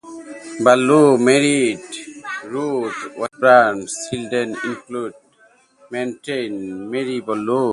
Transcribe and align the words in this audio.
Ballou 0.65 1.07
married 1.27 1.83
Ruth 2.53 3.01
Washburn; 3.19 3.77
children 4.07 4.47
included 4.71 5.13
Maturin 5.91 6.55
Murray 6.91 7.19
Ballou. 7.27 7.67